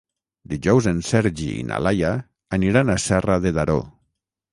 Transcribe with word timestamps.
Dijous 0.51 0.85
en 0.91 1.01
Sergi 1.09 1.49
i 1.57 1.65
na 1.71 1.77
Laia 1.87 2.09
aniran 2.59 2.91
a 2.91 2.97
Serra 3.05 3.37
de 3.45 3.53
Daró. 3.59 3.77